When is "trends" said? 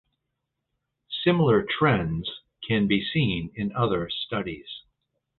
1.69-2.27